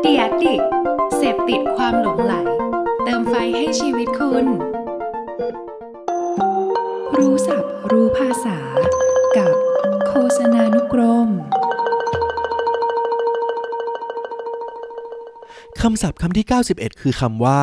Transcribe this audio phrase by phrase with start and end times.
[0.00, 0.62] The Addict
[1.16, 2.34] เสพติดความหลงใหล
[3.04, 4.46] เติมไฟให้ชีวิตคุณ
[7.16, 8.58] รู้ศัพท์รู้ภาษา
[9.36, 9.54] กับ
[10.08, 11.28] โฆษณานุกรม
[15.80, 17.62] คำศัพท์คำที่ 91 คือคำว่า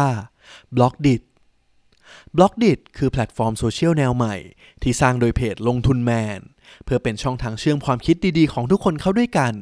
[0.76, 4.36] Blockdit Blockdit คือแพลตฟอร์มโซเชียลแนวใหม่
[4.84, 6.40] ที่สร้างโดยเพจลงทุนแมน
[6.84, 9.54] เพื่อเป็นช่องทางเชื่อมความคิดดีๆ ของทุกคนเข้าด้วยกัน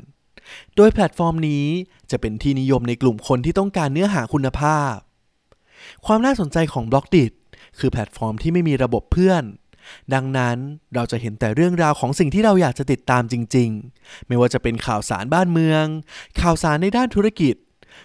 [0.75, 1.65] โดยแพลตฟอร์มนี้
[2.11, 4.95] จะเป็นที่นิยมในกลุ่มคนที่ต้องการเนื้อหาคุณภาพ
[6.05, 7.25] ความน่าสนใจของ Blockdit
[7.79, 9.43] คือแพลตฟอร์มที่ไม่มีระบบเพื่อน
[10.13, 10.57] ดังนั้น
[10.95, 13.69] เราจะเห็นแต่เรื่องราวของสิ่งที่เราอยากจะติดตามจริง
[13.99, 15.85] ๆ ไม่ว่าจะเป็นข่าวสารบ้านเมือง
[16.41, 17.55] ข่าวสารในด้านธุรกิจ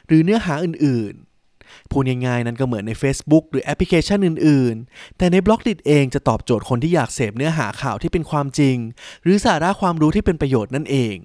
[0.06, 8.76] หรือเนื้อหาอื่นๆ พูดง่ายๆนั้นก็เหมือนใน Facebook หรือแอปพลิเคชันอื่น ๆ แต่ใน Blockdit เองจะตอบโจทย์คนที่อยากเสพเนื้อหาข่าวที่เป็นความจริง
[9.23, 11.16] หรือสาระความรู้ที่เป็นประโยชน์นั่นเอง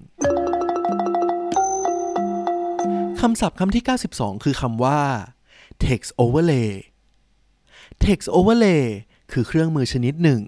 [3.21, 4.99] คำศัพท์คำที่ 92 คือคำว่า
[5.85, 6.71] text overlay
[8.05, 8.83] text overlay
[9.31, 10.41] คือเครื่องมือชนิดหนึ่ง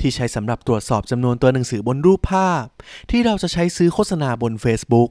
[0.00, 2.64] ที่ใช้สำหรับตรวจสอบจำนวนตัวหนังสือบนรูปภาพ
[3.10, 5.10] ที่เราจะใช้ซื้อโฆษณาบน Facebook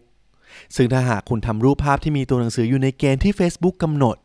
[0.76, 4.18] ซึ่งถ้าหากคุณทำรูปภาพที่มีตัวหนังสืออยู่ในเกณฑ์ที่ Facebook กำหนด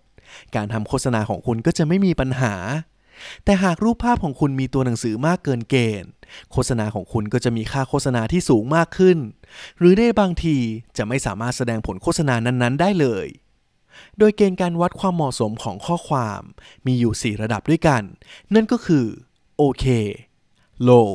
[0.56, 2.54] การทำโฆษณาของคุณก็จะไม่มีปัญหา
[3.44, 6.10] แต่หากรูปภาพของคุณมีตัวหนังสือมากเกินเกณฑ์
[6.52, 9.18] โฆษณาของคุณก็จะมีค่าโฆษณาที่สูงมากขึ้น
[9.78, 10.56] หรือในบางที
[10.96, 13.26] จะไม่สามารถแสดงผลโฆษณานั้นๆ ได้เลย
[14.18, 16.42] โดยเกณฑ์การวัดความเหมาะสมของข้อความ
[16.86, 18.02] มีอยู่ 4 ระดับด้วยกัน
[18.54, 19.06] นั่นก็คือ
[19.58, 19.84] โอเค
[20.88, 21.10] low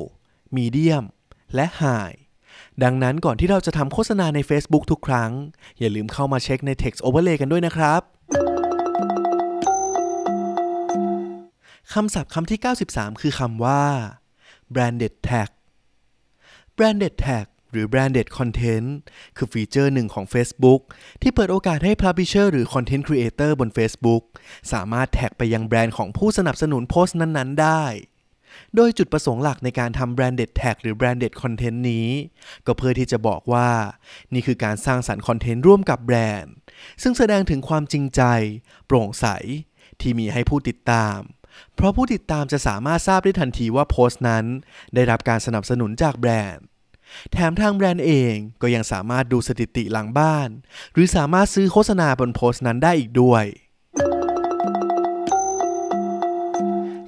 [0.55, 1.05] medium
[1.55, 2.15] และ high
[2.83, 5.31] ดังนั้นก่อนที่เราจะทำโฆษณาใน Facebook ทุกครั้ง
[5.79, 12.59] อย่าลืมเข้ามาเช็คใน text overlay กันด้วยนะครับำศัพท์คำที่
[12.89, 13.83] 93 คือคำว่า
[14.73, 15.49] branded tag
[16.77, 18.89] branded tag หรือ branded content
[19.37, 20.81] คือฟีเจอร์หนึ่งของ Facebook
[21.21, 24.23] ที่เปิดโอกาสให้ publisher หรือ content creator บน Facebook
[24.71, 27.83] สามารถแท็กไปยังแบรนด์ของผู้สนับสนุนโพสต์นั้น ๆ ได้
[28.75, 32.07] โดยจุดประสงค์หลักในการทำ branded tag หรือ branded content นี้
[32.65, 33.69] ก็เพื่อที่จะบอกว่า
[34.33, 36.53] นี่คือการสร้างสรรค์คอนเทนต์ร่วมกับแบรนด์
[37.01, 38.21] ซึ่งแสดงถึงความจริงใจ
[38.87, 39.25] โปร่งใส
[40.01, 41.17] ที่มีให้ผู้ติดตาม
[41.75, 44.45] เพราะผู้ติดตามจะสามารถทราบได้ทันทีว่าโพสต์นั้น
[44.95, 46.65] ได้รับการสนับสนุนจากแบรนด์
[47.31, 50.49] แถมทางแบรนด์เองก็ยังสามารถดูสถิติหลังบ้าน
[50.93, 53.45] หรือสามารถซื้อโฆษณาบนโพสต์นั้นได้อีกด้วย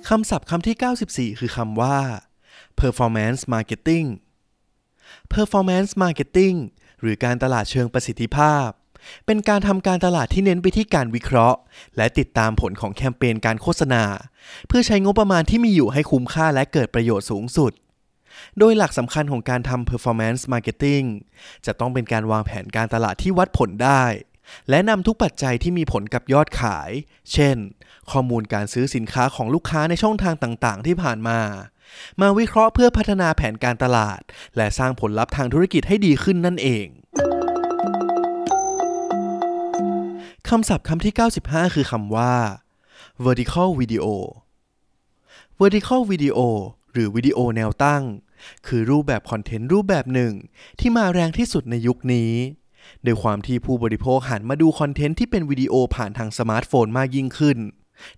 [0.09, 1.99] คำศัพท์คำที่ 94 คือคำว่า
[2.79, 4.07] performance marketing
[5.33, 6.57] performance marketing
[7.01, 8.67] หรือการตลาดเชิงประสิทธิภาพ
[9.25, 11.57] เป็นการทำการตลาดที่เน้นไปที่การวิเคราะห์
[11.97, 14.03] และติดตามผลของแคมเปญการโฆษณา
[14.67, 17.71] เพื่อใช้งบประมาณที่มีอยู่ให้คุ้มค่าและเกิดประโยชน์สูงสุด
[18.59, 21.05] โดยหลักสำคัญของการทำ performance marketing
[21.65, 24.03] จะต้องเป็นการวางแผนการตลาดที่วัดผลได้
[24.69, 26.89] และนำทุกปัจจัยที่มีผลกับยอดขาย
[27.33, 27.57] เช่น
[28.11, 31.39] ข้อมูลการซื้อสินค้าของลูกค้าในช่องทางต่างๆ ที่ผ่านมา
[32.21, 34.19] มาวิเคราะห์เพื่อพัฒนาแผนการตลาด
[34.57, 36.85] และสร้างผลลัพธ์ทางธุรกิจให้ดีขึ้นนั่นเอง
[40.49, 42.33] คำศัพท์คำที่ 95 คือคำว่า
[43.25, 44.05] vertical video
[45.59, 46.39] vertical video
[46.93, 48.03] หรือวิดีโอแนวตั้ง
[48.67, 50.33] คือรูปแบบคอนเทนต์รูปแบบหนึ่ง
[50.79, 52.31] ที่มาแรงที่สุดในยุคนี้
[53.03, 57.57] โดยความที่ผู้บริโภคหันมาดูคอนเทนต์ที่เป็นวิดีโอผ่านทางสมาร์ทโฟนมากยิ่งขึ้น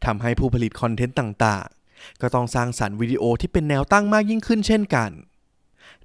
[0.06, 5.12] ทำให้ผู้ผลิตคอนเทนต์ต่างๆ ก็ต้องสร้างสรรค์วิดีโอที่เป็นแนวตั้งมากยิ่งขึ้นเช่นกัน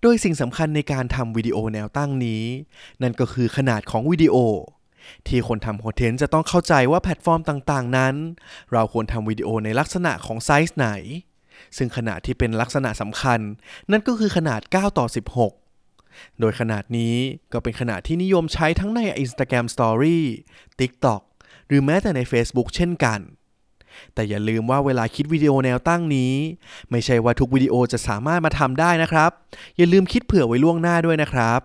[0.00, 2.42] โดยสิ่งสำคัญในการทำวิดีโอแนวตั้งนี้
[3.02, 4.36] นั่นก็คือขนาดของวิดีโอ
[5.28, 8.14] ที่คนทำคอนเทนต์จะต้องเข้าใจว่าแพลตฟอร์มต่างๆ นั้น
[8.72, 10.88] เราควรทำวิดีโอในลักษณะของไซส์ไหน
[11.76, 13.40] ซึ่งขนาดที่เป็นลักษณะสำคัญ
[13.90, 15.06] นั่นก็คือขนาด 9 ต่อ
[15.72, 17.16] 16 โดยขนาดนี้
[17.52, 20.18] ก็เป็นขนาดที่นิยมใช้ทั้งใน Instagram Story
[20.80, 21.22] TikTok
[21.66, 23.20] หรือแม้แต่ใน Facebook เช่นกัน
[24.14, 26.32] แต่อย่าลืมว่าเวลาคิดวิดีโอแนวตั้งนี้
[26.90, 29.30] ไม่ใช่ว่าทุกวิดีโอจะสามารถมาทำได้นะครับ
[29.76, 31.60] อย่าลืมคิดเผื่อไว้ล่วงหน้าด้วยนะครับ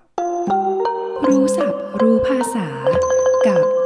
[1.27, 2.67] รู้ศัพท์ รู้ภาษา
[3.47, 3.80] กับ